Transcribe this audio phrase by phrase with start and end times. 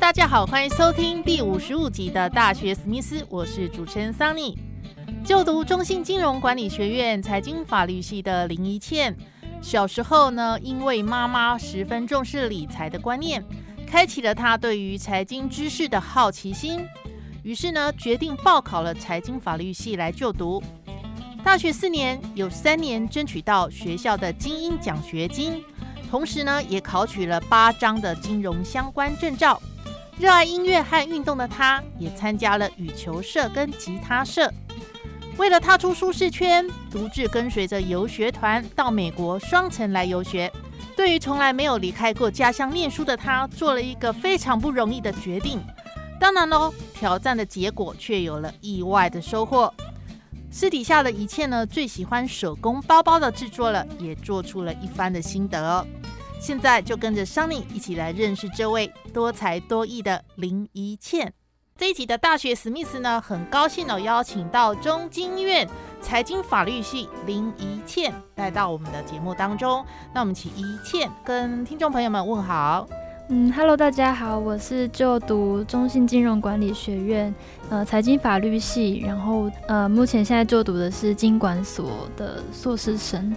[0.00, 4.56] 大家好，欢迎收听第五十五集的大学史密斯，我是主持人桑尼。
[5.24, 9.14] 就读中信金融管理学院财经法律系的林怡倩，
[9.60, 13.44] 小时候呢，因为妈妈十分重视理财的观念，
[13.88, 16.86] 开启了她对于财经知识的好奇心，
[17.42, 20.62] 于是呢，决定报考了财经法律系来就读。
[21.42, 25.62] 大学四年，有三年争取到学校的精英奖学金。
[26.08, 29.60] 同时呢，也考取了八张的金融相关证照。
[30.18, 34.52] 热爱音乐和运动的他，也参加了羽球社跟吉他社。
[35.36, 40.52] 为了踏出舒适圈，独自跟随着游学团到美国双城来游学。
[40.96, 45.60] 对于从来没有离开过家乡念书的他，做了一个非常不容易的决定。
[46.18, 49.72] 当然喽，挑战的结果却有了意外的收获。
[50.50, 55.86] 私底下的一切呢，最喜欢手工包包的制作了，也做出了一番的心得。
[56.40, 61.32] 现在就跟着桑尼一起来认识这位多才多艺的林怡倩。
[61.76, 65.68] 这一集的大学史密斯呢，很高兴哦，邀请到中经院
[66.00, 69.84] 财经法律系林怡倩来到我们的节目当中。
[70.12, 72.88] 那我们请怡倩跟听众朋友们问好。
[73.30, 77.32] 嗯，Hello，大家好，我是就读中信金融管理学院
[77.68, 83.32] 呃财经法律系，然后呃目前现在就读的是经管所的硕士生。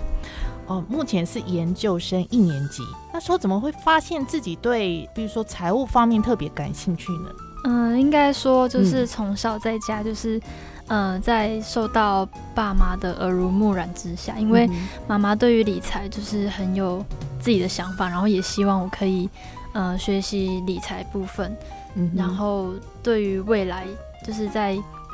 [0.71, 2.81] 哦，目前是研究生一年级。
[3.11, 7.29] 那时候怎么会发现自己对，比如说财务方面特别感兴趣呢？
[7.65, 10.41] 嗯，应该说就是从小在家，就是
[10.87, 14.69] 呃，在受到爸妈的耳濡目染之下，因为
[15.07, 17.03] 妈妈对于理财就是很有
[17.37, 19.29] 自己的想法，然后也希望我可以
[19.73, 21.53] 呃学习理财部分，
[21.95, 22.69] 嗯然后
[23.03, 23.85] 对于未来
[24.25, 24.71] 就是在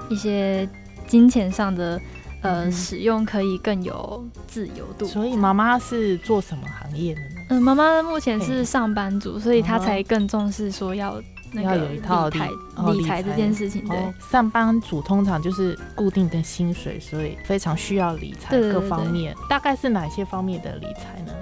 [0.08, 0.70] 一些
[1.08, 2.00] 金钱上的。
[2.42, 5.06] 呃，使用可以更有自由度。
[5.06, 7.28] 所以妈妈是做什么行业的呢？
[7.50, 11.22] 嗯，妈妈目前是上班族，所以她才更重视说要
[11.54, 12.50] 要有一套理财
[12.94, 13.86] 理财这件事情。
[13.88, 19.36] 对，上班族通常就是固定的薪水，所以非常需要理财各方面。
[19.50, 21.34] 大概是哪些方面的理财呢？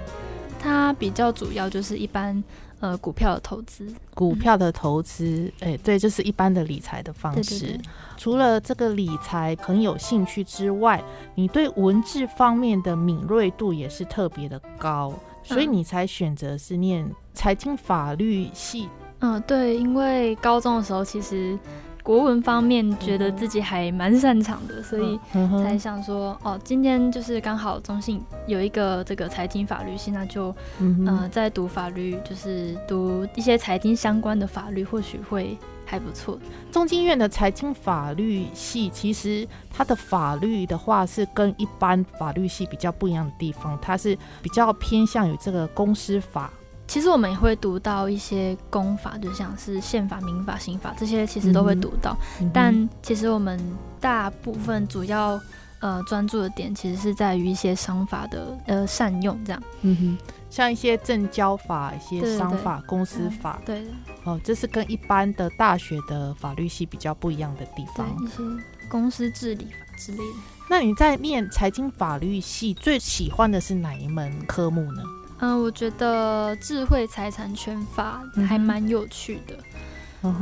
[0.58, 2.42] 它比较主要就是一般。
[2.80, 7.78] 呃，股票的投资，股票的投资，哎，对，这是一般的理财的方式。
[8.16, 11.02] 除了这个理财很有兴趣之外，
[11.34, 18.88] 你对文字方面的敏锐度也是特别的高，所以你才选择是念财经法律系。
[19.20, 21.58] 嗯，对，因为高中的时候其实。
[22.06, 25.18] 国文方面觉得自己还蛮擅长的，所以
[25.60, 36.38] 才想说哦，今天就是刚好中信有一个这个财经法律系，那就嗯在读法律，就是读一些财经相关的法律，或许会还不错。
[36.70, 46.52] 中经院的财经法律系其实它的法律的话是跟一般法律系比较不一样的地方，它是比较偏向于这个公司法。
[46.86, 52.16] 其实我们也会读到一些公法，就像是宪法、民法、刑法这些，其实都会读到。
[52.52, 53.60] 但其实我们
[54.00, 55.40] 大部分主要
[55.80, 59.62] 呃专注的点，其实是在于一些商法的呃善用，这样。
[59.82, 63.60] 嗯哼，像一些证交法、一些商法、公司法。
[63.66, 63.84] 对。
[64.24, 68.06] 哦，这是跟一般的大学的法律系比较不一样的地方。
[68.24, 68.42] 一些
[68.88, 70.34] 公司治理法之类的。
[70.68, 75.02] 那你在念财经法律系最喜欢的是哪一门科目呢？
[75.38, 79.54] 嗯，我觉得智慧财产权法还蛮有趣的，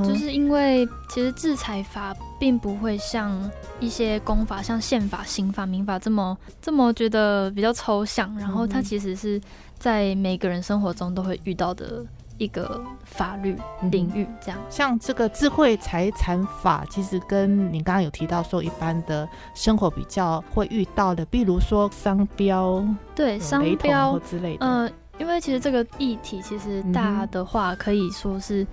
[0.05, 3.51] 就是因为其实制裁法并不会像
[3.81, 9.41] 一些公法，像宪法、刑法、民法这么这么觉得比较抽象，然后它其实是
[9.79, 12.05] 在每个人生活中都会遇到的。
[12.39, 13.57] 一个法律
[13.91, 14.59] 领域，这样。
[14.69, 22.85] 像这个智慧财产法，其实跟你刚刚有提到说，一般的生活比较会遇到的，比如说商标，
[23.15, 24.67] 对商标之类的。
[24.67, 28.67] 呃，因为其实这个议题其实大的话，可以说是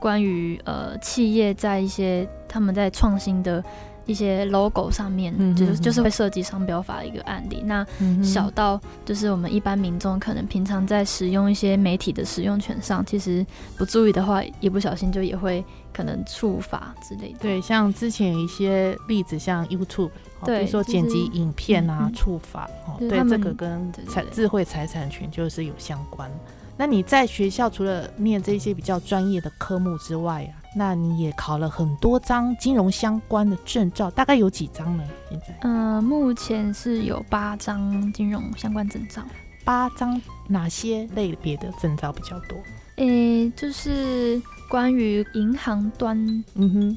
[0.00, 3.62] 关于呃企业在一些他们在创新的
[4.08, 7.62] 一些 logo 上面，嗯就是就是会涉及商标法的一个案例。
[7.64, 7.86] 那
[8.24, 13.46] 小到就是我们一般民众可能平常在使用一些媒体的使用权上，其实
[13.76, 15.62] 不注意的话，一不小心就也会
[15.92, 17.38] 可能触法之类的。
[17.40, 20.10] 对，像之前有一些例子，像 YouTube，
[20.40, 26.30] 哦、比对如说剪辑影片啊、触法，哦，对，这个跟财智慧财产权就是有相关。
[26.76, 35.04] 那你在学校除了念这些比较专业的科目之外啊，那你也考了很多张金融相关的证照，大概有几张呢？
[35.30, 39.22] 现在嗯、目前是有八张金融相关证照。
[39.64, 42.58] 八张，哪些类别的证照比较多？
[42.96, 46.44] 诶、就是关于银行端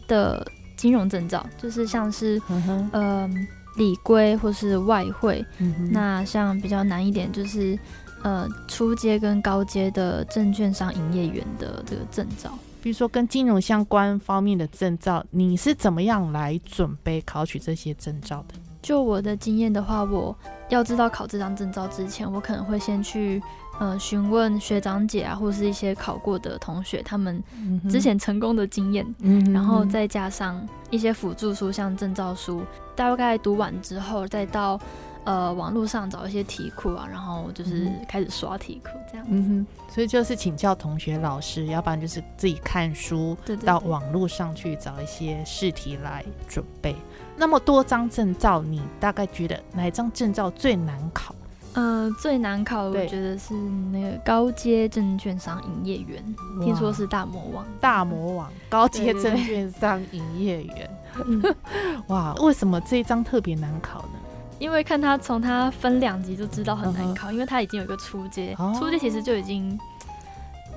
[0.07, 0.45] 的
[0.77, 3.29] 金融证照，就是像是嗯哼，呃
[3.77, 5.45] 理规或是外汇。
[5.59, 7.77] 嗯哼，那像比较难一点，就是
[8.23, 12.57] 呃初阶跟高阶的证券商营业员的这个证照。
[12.81, 18.55] 比如说跟金融相关方面的证照，你是怎么样来准备考取这些证照的？
[18.81, 20.35] 就我的经验的话，我
[20.69, 23.39] 要知道考这张证照之前，我可能会先去
[23.79, 27.43] 呃询问学长姐啊，或是一些考过的同学，他们
[27.87, 32.63] 之前成功的经验，嗯，然后再加上一些辅助书，像证照书，
[32.95, 34.81] 大概读完之后，再到
[35.25, 39.25] 呃网络上找一些题库啊，然后就是嗯开始刷题库这样。
[39.29, 46.95] 嗯哼，所以就是请教同学、老师，要不然就是自己看书，对对对到网络上去找一些试题来准备。
[47.37, 51.33] 那么多张证照，你大概觉得哪一张证照最难考？
[51.73, 56.21] 呃，最难考的我觉得是那个高阶证券商营业员，
[56.61, 57.65] 听说是大魔王。
[57.79, 60.89] 大魔王 高阶证券商营业员。
[61.25, 61.41] 嗯，
[62.07, 64.19] 哇，为什么这一张特别难考呢？
[64.61, 69.77] 因为看他从他分两级就知道很难考，因为他已经有一个初阶，哦初阶其实就已经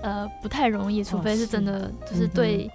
[0.03, 2.71] 呃不太容易，除非是真的就是对、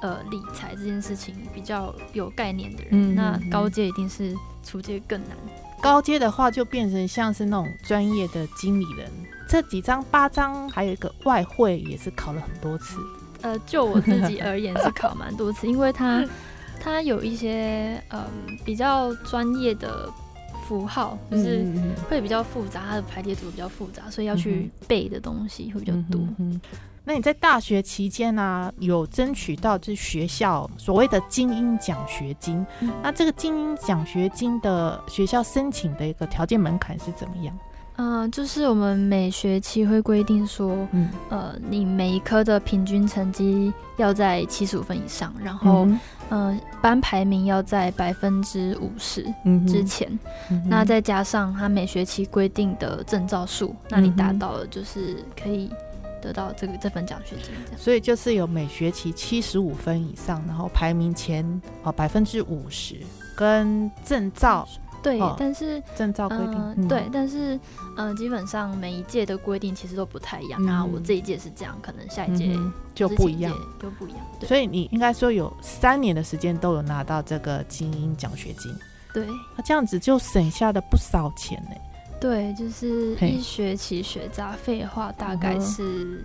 [0.00, 5.36] 呃理财这件事情比较有概念的人，嗯那高阶一定是初阶更难。
[5.82, 9.06] 高阶的话，就变成像是那种专业的经理人。
[9.46, 12.98] 这几张八张，还有一个外汇也是考了很多次。
[13.42, 16.24] 呃，就我自己而言是考蛮多次，因为他
[16.80, 18.24] 它有一些嗯
[18.64, 20.08] 比较专业的
[20.66, 21.64] 符号，就是
[22.08, 26.20] 会比较复杂，它的排列组比较复杂，所以要去背的东西会比较多。
[26.20, 26.60] 嗯哼哼
[27.06, 32.64] 那你在大学期间呢、有争取到这学校所谓的精英奖学金？
[32.80, 37.54] 嗯那这个精英奖学金的学校申请的一个条件门槛是怎么样？
[37.96, 46.00] 嗯、就是我们每学期会规定说，嗯，呃，你每一科的平均成绩要在七十五分以上，然后，嗯
[46.30, 50.18] 呃，班排名要在百分之五十嗯之前，
[50.66, 55.70] 那再加上他每学期规定的证照数，那你达到了就是可以
[56.20, 57.54] 得到这个这份奖学金。
[57.76, 61.44] 所以就是有每学期七十五分以上，然后排名前
[61.82, 62.96] 啊百分之五十，
[63.36, 64.66] 跟证照
[65.04, 67.60] 对，哦但是证照规定，嗯，对，但是
[67.96, 70.60] 呃，基本上每一届的规定其实都不太一样。
[70.62, 73.54] 嗯那我这一届是这样，可能下一届嗯就不一样。
[73.78, 74.18] 就不一样。
[74.40, 78.74] 对所以你应该说有三年的时间都有拿到这个精英奖学金，
[79.12, 81.76] 对那这样子就省下了不少钱呢。
[82.20, 86.24] 对，就是一学期学杂费的话，大概是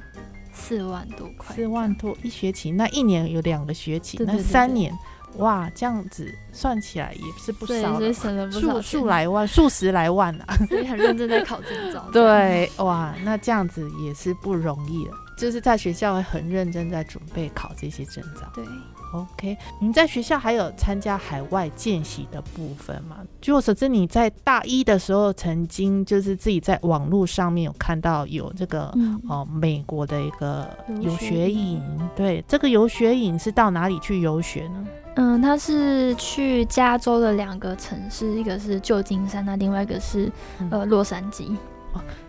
[0.54, 1.54] 四万多块。
[1.54, 4.98] 四万多一学期，那一年有两个学期，那对对对对三年，
[5.38, 10.58] 哇，这样子算起来也是不，少了所以，省了不少数钱数，来万，数十来万啊。
[10.68, 12.06] 所以很认真在考证照。
[12.12, 15.14] 对，哇，那这样子也是不容易了。
[15.38, 18.42] 就是在学校会很认真在准备考这些证照。
[18.54, 18.66] 对
[19.14, 23.20] ，OK，你在学校还有参加海外见习的部分吗？
[23.40, 31.82] 据我所知，你在大一的时候曾经就是自己在网络上面有看到有这个、嗯，哦美国的一个游游学营。
[32.18, 34.86] 对，这个游学营是到哪里去游学呢？
[35.16, 41.56] 嗯，他是去加州的两个城市，一个是旧金山，那另外一个是嗯呃洛杉矶。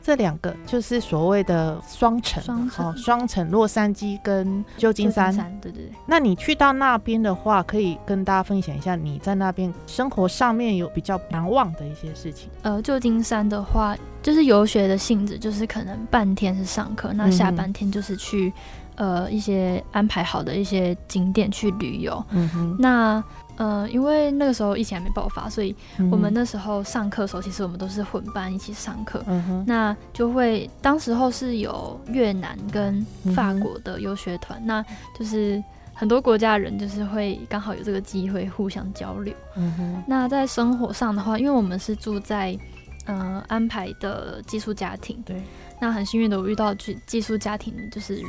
[0.03, 5.35] 这两个就是所谓的双城，双城哦，双城，洛杉矶跟旧金山。
[5.61, 5.93] 对对对。
[6.07, 12.49] 那你去到那边的话，可以跟大家分享一下你在那边生活上面有比较难忘的一些事情。
[12.63, 18.53] 呃，旧金山的话，就是游学的性质，就是可能半天是上课，那下半天就是去、
[18.97, 22.23] 呃一些安排好的一些景点去旅游。
[22.31, 23.23] 嗯哼，那
[23.61, 25.77] 呃，因为那个时候疫情还没爆发，所以
[26.11, 29.23] 我们，那时候上课的时候，其实我们都是混班一起上课。
[29.27, 34.83] 嗯哼，那就会，当时候是有越南跟法国的游学团，那
[35.19, 35.63] 就是
[35.93, 39.35] 很多国家的人就是会刚好有这个机会互相交流。
[39.57, 42.59] 嗯哼，那在生活上的话，因为我们是住在
[43.05, 45.37] 呃安排的寄宿家庭，对，
[45.79, 48.23] 那很幸运的我遇到寄寄宿家庭就是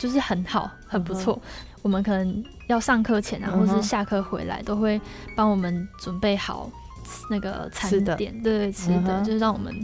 [0.00, 1.38] 就是很好，很不错。
[1.82, 4.98] 我们可能要上课前啊，或者是下课回来，都会
[5.36, 6.70] 帮我们准备好
[7.28, 9.74] 那个餐点，对对，吃的，就是让我们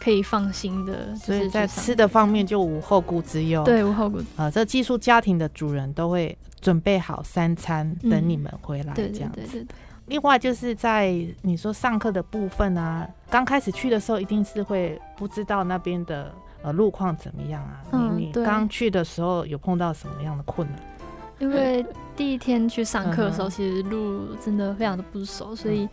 [0.00, 1.14] 可以放心的。
[1.14, 3.62] 所以在吃的方面就无后顾之忧。
[3.62, 4.18] 对，无后顾。
[4.36, 9.40] 呃，这寄宿家庭的主人都会准备好三餐等你们回来，这样子。
[9.40, 9.66] 对对对。
[10.06, 16.32] 另外就是在你说上课的部分啊，刚开始去的时候一定是会不知道那边的。
[16.62, 17.82] 呃，路况怎么样啊？
[18.16, 20.78] 你你刚去的时候有碰到什么样的困难？
[21.40, 21.84] 因为
[22.16, 25.88] 第一天去上课的时候，其实路真的非常的不熟，所以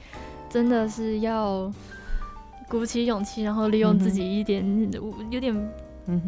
[0.50, 1.72] 真的是要
[2.68, 4.64] 鼓起勇气，然后利用自己一点
[5.32, 5.70] 有点。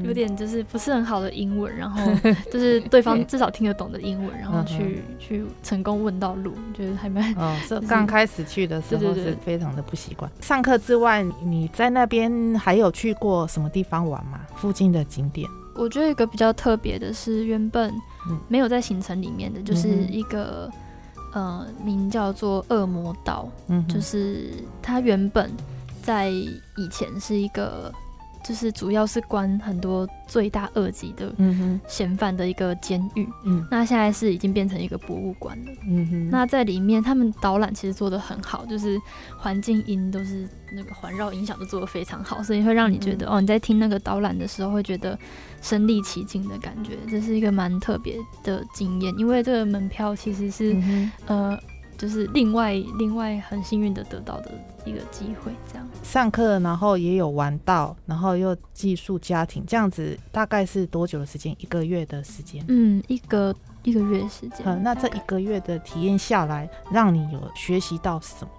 [0.04, 2.00] 有点就是不是很好的英文，然后
[2.52, 7.58] 就是对方至少听得懂的英文，然后去去成功问到路，觉得还蛮哦。
[7.68, 10.32] 是刚开始去的时候是非常的不习惯。
[10.40, 14.42] 上课之外，你在那边还有去过什么地方玩吗？
[14.56, 15.50] 附近的景点？
[15.74, 17.92] 我觉得一个比较特别的是，原本
[18.48, 20.70] 没有在行程里面的，就是一个
[21.34, 25.50] 呃名叫做恶魔岛，嗯，就是它原本
[26.04, 27.92] 在以前是一个。
[28.52, 31.34] 就是主要是关很多罪大恶极的
[31.88, 39.00] 嫌犯的一个监狱，嗯，那现在是已经变成一个博物馆了，嗯哼，那在里面他们导览其实做的很好，就是
[39.38, 45.18] 环境音都是那个环绕音响都做的非常好，所以会让你觉得哦你在听那个导览的时候会觉得
[45.62, 50.76] 身临其境的感觉，这是一个蛮特别的经验，因为这个门票其实是
[51.26, 51.58] 呃。
[52.02, 54.52] 就是另外另外很幸运的得到的
[54.86, 61.56] 一个机会，这样上课，然后也有玩到，然后又寄宿家庭，这样子大概是多久的时间？
[61.60, 62.66] 一个月的时间？
[62.70, 64.66] 嗯，一个一个月时间。
[64.66, 68.50] 嗯，那这一个月的体验下来，让你有学习到什么？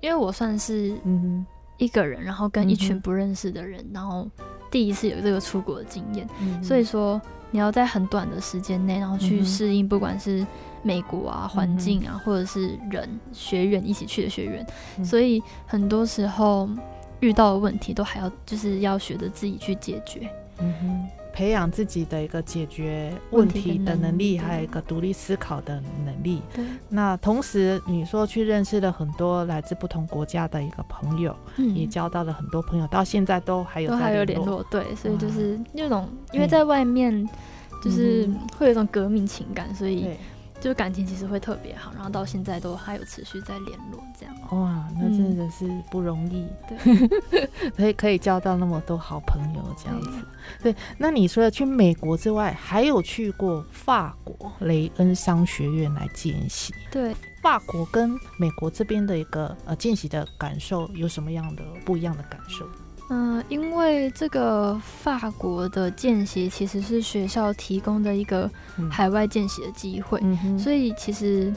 [0.00, 1.44] 因为我算是嗯
[1.76, 4.26] 一个人，然后跟一群不认识的人，然后
[4.70, 6.26] 第一次有这个出国的经验，
[6.62, 10.46] 所以说你要在很短的时间内，然后去适应，不管是。
[10.82, 14.66] 美国啊，环境啊，或者是人学员一起去的学员，
[15.04, 16.68] 所以很多时候
[17.20, 20.30] 遇到的问题都还要就是要学着自己去解决，
[20.60, 26.40] 嗯哼，培养自己的一个解决问题的能力，还有一个独立思考的能力。
[26.54, 34.64] 对，那同时你说去认识了很多来自不同国家的一个朋友，也交到了很多朋友，到现在都还有还有联络。
[34.70, 37.28] 对，所以就是那种因为在外面
[37.82, 40.08] 就是会有一种革命情感，所以。
[40.60, 50.10] 就感情其实会特别好，然后到现在都还有持续在联络，这样哇，那真的是不容易，对， 可以可以交到那么多好朋友这样子。
[50.62, 56.74] 对，那你除了去美国之外，还有去过法国雷恩商学院来见习。
[56.90, 62.66] 对，法国跟美国这边的一个呃见习的感受有什么样的不一样的感受？
[63.10, 68.50] 嗯，因为这个法国的见习其实是学校提供的一个
[68.90, 70.20] 海外见习的机会，
[70.58, 71.52] 所以其实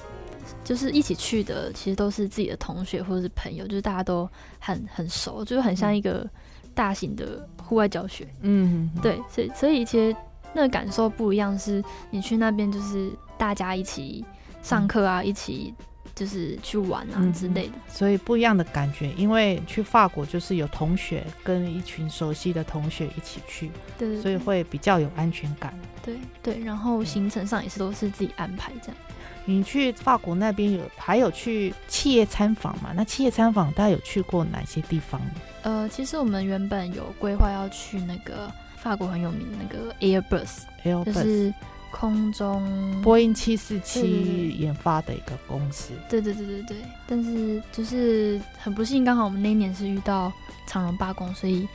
[0.63, 4.29] 就是一起去的，其实都是自己的同学或者是朋友，就是大家都
[4.59, 6.25] 很很熟，就是很像一个
[6.73, 8.27] 大型的户外教学。
[8.41, 10.15] 嗯，对，所以所以其实
[10.53, 14.25] 那个感受不一样，是你去那边就是大家一起
[14.61, 15.73] 上课啊，一起。
[16.21, 19.11] 就是去玩啊之类的，所以不一样的感觉。
[19.13, 25.73] 因为去法国就是有同学跟一群熟悉的同学一起去，对，所以会比较有安全感。
[26.05, 28.97] 对对，然后行程上也是都是自己安排这样。
[29.45, 32.91] 你去法国那边有还有去企业参访嘛？
[32.95, 35.19] 那企业参访大家有去过哪些地方？
[35.63, 41.51] 呃，其实我们原本有规划要去那个法国很有名的那个 Airbus，就是。
[41.91, 46.77] 空中波音七四七研发的一个公司，对对对对对。
[47.07, 50.31] 但是就是很不幸，刚好我们那一年是遇到
[50.65, 51.67] 长荣罢工，所以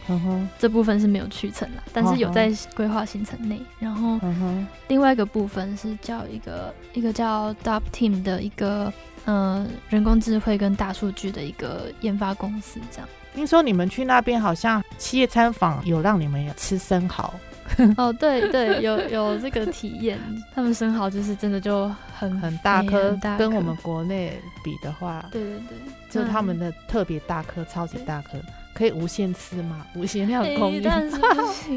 [0.58, 1.82] 这部分是没有去成了。
[1.92, 3.60] 但是有在规划行程内。
[3.78, 4.18] 然后
[4.88, 8.92] 另外一个部分是叫一个一个叫 Dub Team 的一个
[9.26, 13.08] 呃人工智慧跟大数据的一个研发公司，这样。
[13.34, 17.34] 听说你们去那边好像企业参访有让你们吃生蚝。
[17.96, 20.18] 哦，对对，有有这个体验，
[20.54, 25.78] 他们生蚝就是真的就很很大颗，跟我们国内比的话，对对对，
[26.10, 28.38] 就他们的特别大颗，超级大颗，
[28.72, 29.86] 可以无限吃吗？
[29.94, 30.82] 无限量供应？
[30.82, 31.76] 但是不 行，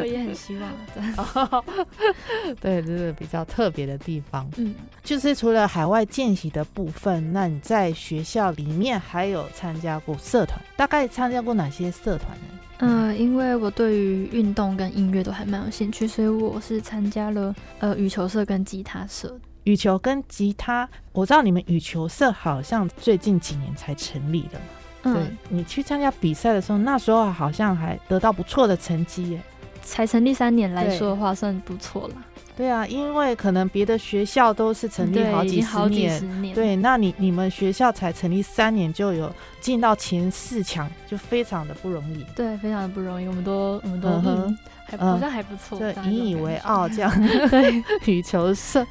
[0.00, 1.64] 我也很希望。
[2.60, 4.48] 对，这是比较特别的地方。
[4.56, 10.60] 嗯，就是除了海外见习的部分，那你在学校里面还有参加过社团？
[10.76, 12.60] 大概参加过哪些社团呢？
[12.86, 19.38] 嗯，因为我对于运动跟音乐都还蛮有兴趣，所以我是参加了呃羽球社跟吉他社。
[19.64, 25.14] 羽球跟吉他，我知道你们羽球社好像最近几年才成立的嘛。
[25.14, 29.40] 对，你去参加比赛的时候，那时候好像还得到不错的成绩耶。
[29.82, 32.14] 才成立三年来说的话，算不错了。
[32.56, 35.60] 对啊，因为可能别的学校都是成立好几
[36.08, 36.54] 十年。
[36.54, 47.10] 对，那你你们学校才成立三年就有进到前四强，就非常的不容易，对，非常的不容易，我们都我们都嗯嗯，还嗯好像还不错，就大家引以为傲 这样。
[47.50, 48.86] 对，羽球社，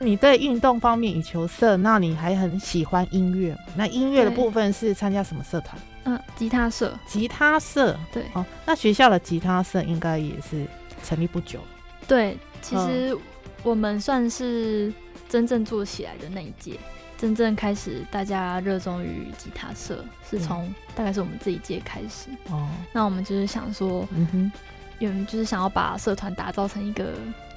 [0.00, 3.58] 你对运动方面羽球社，那你还很喜欢音乐吗？
[3.76, 5.80] 那音乐的部分是参加什么社团？
[6.04, 7.96] 嗯，吉他社，吉他社。
[8.12, 10.66] 对哦，那学校的吉他社应该也是
[11.04, 11.60] 成立不久。
[12.06, 12.86] 对，其嗯。
[12.86, 13.18] 实
[13.62, 14.92] 我们算是
[15.28, 16.78] 真正做起来的那一届，
[17.16, 20.40] 真正开始大家热衷于吉他社，是嗯。
[20.40, 22.30] 从大概是我们这一届开始。
[22.50, 24.52] 哦，那我们就是想说，嗯哼，
[25.00, 27.14] 有人就是想要把社团打造成一个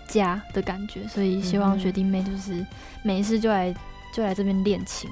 [0.08, 2.66] 家的感觉，所以希望学弟妹就是
[3.04, 3.74] 没事就来
[4.14, 5.10] 就来这边练琴，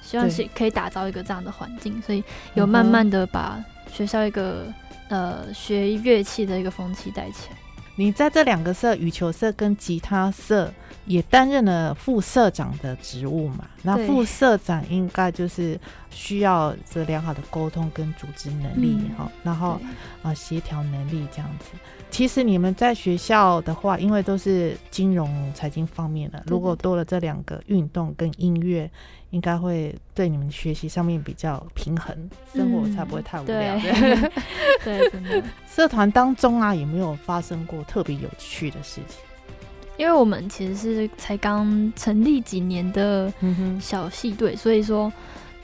[0.00, 2.22] 希望是可以打造一个这样的环境，所以
[2.54, 4.72] 有慢慢的把学校一个
[5.08, 7.56] 呃学乐器的一个风气带起来。
[7.98, 10.72] 你在这两个社，羽球社跟吉他社
[11.04, 13.66] 也担任了副社长的职务嘛？
[13.82, 15.76] 那副社长应该就是
[16.08, 19.80] 需要这良好的沟通跟组织能力嗯哈、然后
[20.22, 21.76] 啊协调能力这样子。
[22.10, 28.90] 其实你们在学校的话，因为都是金融财经方面的，如果多了这两个运动跟音乐，
[29.30, 32.16] 应该会对你们学习上面比较平衡，
[32.54, 33.76] 生活才不会太无聊。
[33.76, 34.30] 嗯对。
[34.98, 39.20] 对，真的，社团当中啊，有没有发生过特别有趣的事情？
[39.96, 43.32] 因为我们其实是才刚成立几年的
[43.80, 45.12] 小系队，所以说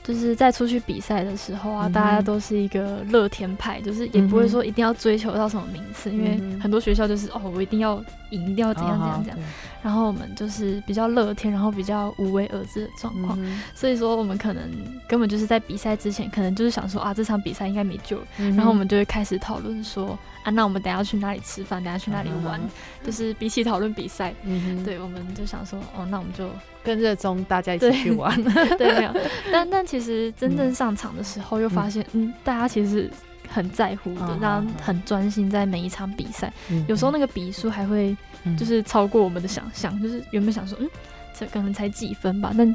[0.05, 8.03] 就是在出去比赛的时候啊，嗯大家都是一个乐天派，就是也不会说一定要追求到什么名次，因为很多学校就是哦，我一定要
[8.35, 9.39] 赢，一定要怎样怎样怎样。
[9.39, 9.45] 啊
[9.85, 13.39] 然后我们就是比较乐天，然后比较无为而治的状况。
[13.39, 14.67] 嗯所以说，我们可能
[15.07, 18.19] 根本就是在比赛之前，可能就是想说啊，这场比赛应该没救。
[18.35, 22.69] 然后我们就会开始讨论说啊，那我们等下去哪里吃饭，等下去哪里玩，啊
[23.03, 26.49] 就是比起讨论比赛，嗯，对，我们就想说哦，那我们就
[26.83, 28.43] 更热衷大家一起去玩。
[28.79, 28.91] 对。
[28.97, 29.11] 没有，
[29.51, 33.07] 但但其实真正上场的时候，又发现嗯，大家其实
[33.49, 40.89] 很在乎的啊，然后啊很专心在每一场比赛，嗯有时候那个比数还会嗯就是超过我们的想象，就是原本想说嗯。
[41.37, 42.73] 这可能才几分吧，但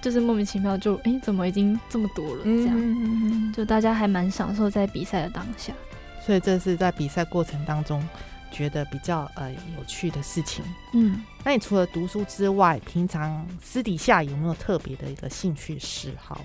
[0.00, 2.44] 就是莫名其妙就哎、怎么已经这么多了？
[2.44, 5.72] 这样、就大家还蛮享受在比赛的当下。
[6.24, 8.00] 所以这是在比赛过程当中
[8.52, 10.64] 觉得比较呃有趣的事情。
[10.92, 16.40] 嗯，那你除了读书之外，平常私底下有没有特别的一个兴趣嗜好？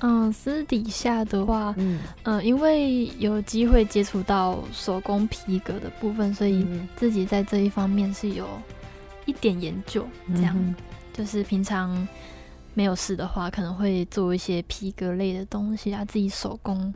[0.00, 8.46] 嗯，私底下的话，嗯，呃，因为有机会接触到手工皮革的部分，所以嗯自己在这一方面是有
[9.24, 10.06] 一点研究。
[10.34, 10.74] 这样，嗯
[11.12, 12.06] 就是平常
[12.74, 16.92] 没有事的话，可能会做一些皮革类的东西啊，自己手工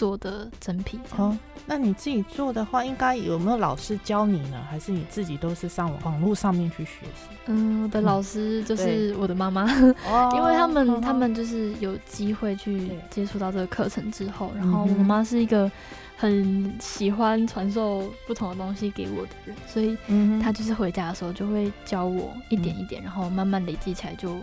[0.00, 1.28] 做的真皮这样。
[1.28, 4.56] 哦，那你自己做的话，应该有没有老师教你呢？
[4.70, 7.28] 还是你自己都是上网网络上面去学习？
[7.44, 9.64] 嗯，我的老师就是我的妈妈，
[10.08, 15.70] 哦 因为他们嗯他们就是有机会去接触到这个课程之后，然后我妈妈是一个
[16.16, 19.98] 很喜欢传授不同的东西给我的人，所以
[20.42, 24.34] 她就是回家的时候就会教我一点一点，然后慢慢累积起来就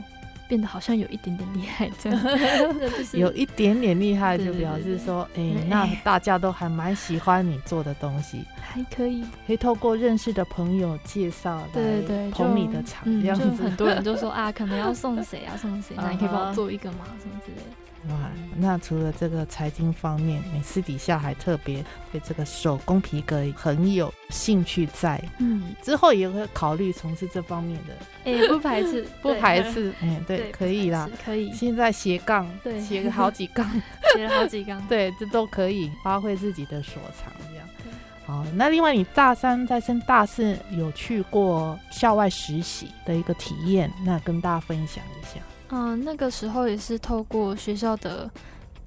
[0.48, 2.24] 变得好像有一点点厉害这样，
[2.80, 13.46] 就是有一点点厉害，就表示说，哎、对那哎大家都还蛮喜欢你做的东西，还可以，可以透过认识的朋友介绍对对对，来捧你的场，嗯，这样子。
[13.50, 17.00] 就很多人就说 啊，可能要送谁啊，送谁，那你可以帮我做一个吗？
[17.22, 17.64] 什么之类的。
[18.10, 27.93] 哇，那除了这个财经方面，你私底下还特别对这个手工皮革很有兴趣在，嗯，之后也会考虑从事这方面的，
[28.24, 33.70] 哎，不排斥， 不排斥， 哎、对，对，可以啦。，可以，现在斜杠，对斜个好几杠，
[34.15, 34.82] 斜了好几杠。
[34.88, 37.91] 对，这都可以发挥自己的所长，这样对。
[38.26, 45.41] 好，那另外你大三在升大四有去过校外实习的一个体验，那跟大家分享一下。
[45.70, 48.30] 嗯，那个时候也是透过学校的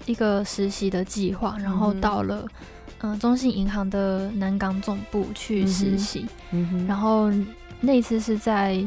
[0.07, 2.47] 一个实习的计划，然后到了
[3.01, 6.87] 嗯、呃中信银行的南港总部去实习，嗯哼。
[6.87, 7.31] 然后
[7.81, 8.83] 那一次是在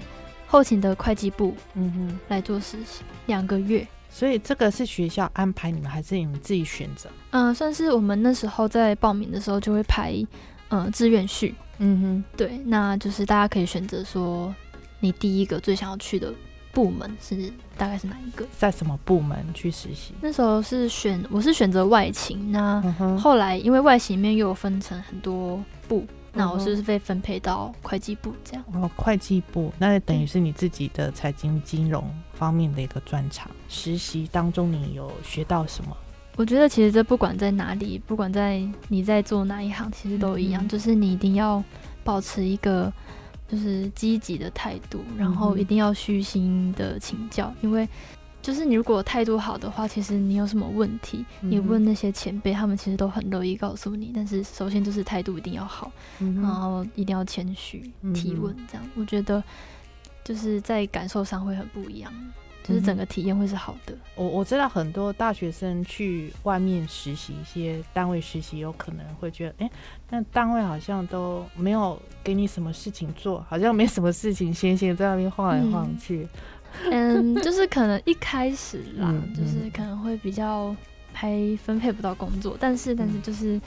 [0.48, 3.88] 后勤的会计部嗯哼，来做实习，两个月。
[4.10, 7.10] 所以这个是学校安排你们，还是你们自己选择？
[7.32, 10.16] 嗯、算是我们那时候在报名的时候就会排
[10.70, 12.24] 呃志愿序，嗯哼。
[12.38, 14.54] 对，那就是大家可以选择说
[15.00, 16.32] 你第一个最想要去的
[16.74, 18.46] 部门是大概是哪一个。
[18.58, 20.14] 在什么部门去实习？
[20.20, 22.82] 那时候是选，我是选择外勤，那
[23.18, 28.64] 后来因为外勤里面又有分成很多部，那我是不是被分配到会计部这样。
[28.74, 33.50] 哦，会计部，那等于是你自己的财经金融方面的一个专长。
[33.70, 35.96] 实习当中你有学到什么？
[36.36, 41.64] 我觉得其实这不管在哪里，不管在你在做哪一行，其实都一样，嗯就是你一定要
[42.04, 42.92] 保持一个
[43.54, 47.88] 就是积极的态度，然后一定要虚心的请教，因为
[48.42, 54.12] 就是你如果态度好的话，其实你有什么问题，你问那些前辈，他们其实都很乐意告诉你。
[54.12, 58.84] 但是首先就是态度一定要好，然后一定要谦虚提问，这样。
[58.96, 59.44] 我觉得
[60.24, 62.12] 就是在感受上会很不一样，
[62.63, 63.93] 就是整个体验会是好的。
[64.15, 69.71] 我我知道很多大学生去外面实习，一些单位实习，有可能会觉得，哎、
[70.10, 76.28] 那单位好像都没有给你什么事情做，好像没什么事情，闲闲在那边晃来晃去。
[76.89, 80.76] 嗯，就 是可能一开始啦，嗯就是可能会比较
[81.12, 83.60] 还分配不到工作，但是但是就是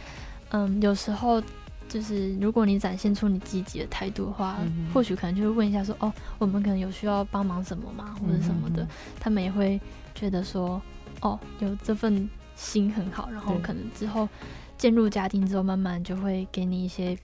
[0.51, 1.43] 嗯，有时候。
[1.89, 8.89] 就是如果你展现出你积极的态度的话，嗯或许可能就会问一下说，哦，我们可能有需要帮忙什么吗，或者什么的，嗯
[9.21, 9.81] 他们也会
[10.15, 10.81] 觉得说，
[11.21, 14.29] 哦，有这份心很好，然后可能之后
[14.77, 17.17] 渐入家庭之后，慢慢就会给你一些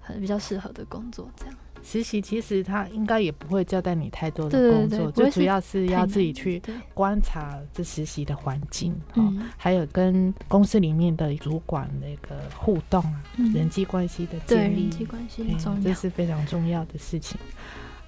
[0.00, 1.54] 很比较适合的工作，这样。
[1.82, 6.62] 实习其实他应该也不会交代你太多的工作，对不会就主要是要自己去，
[6.94, 15.80] 观察这实习的环境，哦，嗯还有跟公司里面的主管那个互动啊，嗯人际关系的建立人，际关系重要。
[15.82, 17.38] 这是非常重要的事情。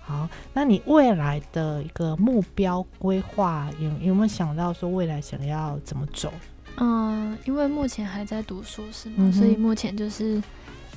[0.01, 6.33] 好，那你未来的一个目标规划有有没有想到说未来想要怎么走？
[6.79, 10.43] 嗯，因为目前还在读硕士嘛，嗯所以目前就是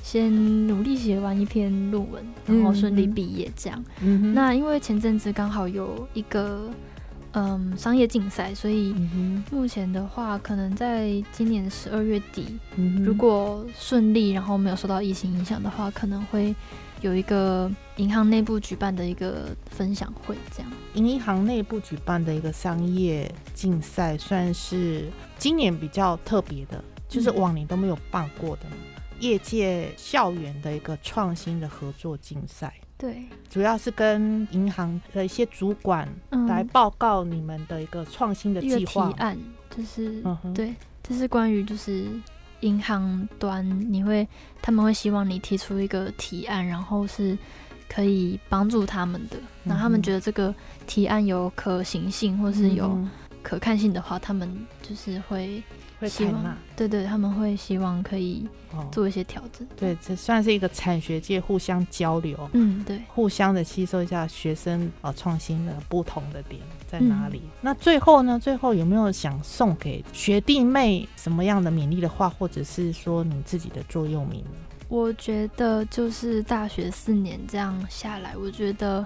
[0.06, 3.84] 先努力写完一篇论文，然后顺利毕业这样。
[4.02, 6.70] 嗯那因为前阵子刚好有一个
[7.32, 16.54] 嗯商业竞赛，所以嗯目前的话，可能在今年十二月底，嗯如果顺利，然后没有受到疫情影响的话，可能会
[17.00, 20.70] 有一个银行内部举办的一个分享会，这样。
[20.94, 27.40] 银行内部举办的一个商业竞赛，算是今年比较特别的，就是嗯。
[27.40, 28.66] 往年都没有办过的
[29.20, 32.72] 业界校园的一个创新的合作竞赛。
[32.98, 36.46] 对，主要是跟银行的一些主管嗯。
[36.46, 39.12] 来报告你们的一个创新的计划。
[39.18, 39.36] 案，
[39.68, 42.06] 就是、嗯对，这是关于就是
[42.60, 44.26] 银行端，你会
[44.62, 47.36] 他们会希望你提出一个提案，然后是
[47.86, 50.54] 可以帮助他们的，然后他们觉得这个
[50.86, 53.10] 提案有可行性或是有嗯
[53.42, 54.50] 可看性的话，他们
[54.80, 55.62] 就是会
[55.98, 58.86] 会希望采纳对对，他们会希望可以哦。
[58.92, 59.66] 做一些调整。
[59.76, 67.42] 对，这算是一个产学界互相交流，嗯，对，互相的吸收一下学生啊创新的不同的点在哪嗯里。
[67.60, 68.38] 那最后呢？
[68.38, 74.50] 最后有没有想送给学弟妹什么样的勉励的话，或者是说你自己的座右铭呢？
[74.88, 79.04] 我觉得就是大学四年这样下来，我觉得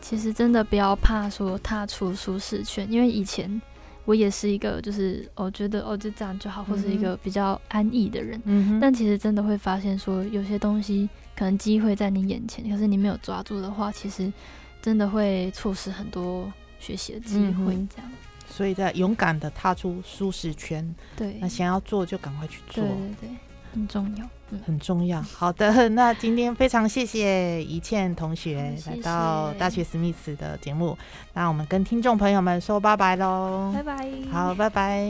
[0.00, 3.60] 其实真的不要怕说踏出舒适圈，因为以前
[4.08, 8.40] 我也是一个就是我觉得哦就这样就好，或是一个比较安逸的人。
[8.80, 14.32] 但其实真的会发现说，有些东西可能机会在你眼前，可是你没有抓住的话，其实
[14.80, 17.88] 真的会错失很多学习的机会嗯。
[17.94, 18.10] 这样，
[18.48, 22.94] 所以在勇敢的踏出舒适圈，对，那想要做就赶快去做对。
[22.94, 23.30] 对对，
[23.72, 24.24] 很重要。
[24.50, 25.20] 嗯，很重要。
[25.22, 30.96] 好的， 那今天非常谢谢怡倩同学来到大学史密斯的节目，
[31.34, 33.70] 那我们跟听众朋友们说拜拜喽。
[33.74, 34.10] 拜拜。
[34.32, 35.06] 好，拜拜。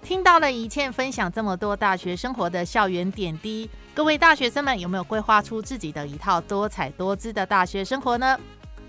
[0.00, 8.38] 听到了怡倩分享这么多大学生活的校园点滴，各位大学生们有没有规划出自己的一套多彩多姿的大学生活呢？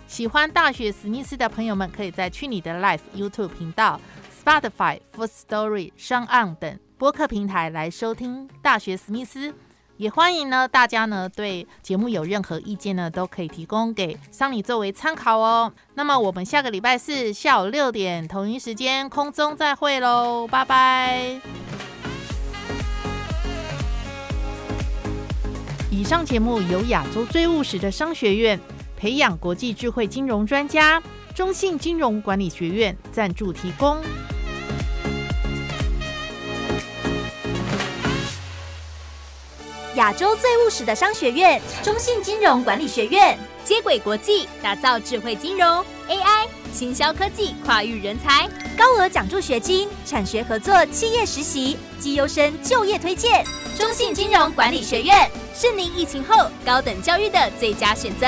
[0.08, 4.00] 喜欢大学史密斯的朋友们，可以在去你的 Life YouTube 频道、
[4.44, 9.54] Spotify、Food Story、上岸等播客平台来收听大学史密斯。
[9.96, 15.72] 也欢迎呢，大家呢对节目有任何意见呢，都可以提供给桑尼作为参考哦。
[15.94, 21.40] 那么我们下个礼拜四下午六点同一时间空中再会喽，拜拜。
[25.90, 28.60] 以上节目由亚洲最务实的商学院
[28.98, 31.02] 培养国际智慧金融专家
[31.34, 33.98] 中信金融管理学院赞助提供。
[40.00, 53.44] 亚洲最务实的商学院——中信金融管理学院，接轨国际，打造智慧金融、AI、行销科技跨域人才，高额奖助学金，产学合作，企业实习，绩优生就业推荐。
[53.78, 58.26] 中信金融管理学院是您疫情后高等教育的最佳选择。